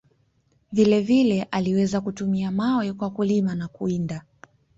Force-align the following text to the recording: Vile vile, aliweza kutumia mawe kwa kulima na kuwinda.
Vile 0.71 1.01
vile, 1.01 1.47
aliweza 1.51 2.01
kutumia 2.01 2.51
mawe 2.51 2.93
kwa 2.93 3.09
kulima 3.09 3.55
na 3.55 3.67
kuwinda. 3.67 4.23